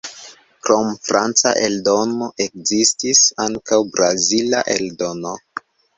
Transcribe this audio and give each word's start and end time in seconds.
Krom 0.67 0.87
franca 1.09 1.51
eldono, 1.67 2.29
ekzistis 2.45 3.21
ankaŭ 3.45 3.79
brazila 3.97 4.63
eldono. 4.79 5.37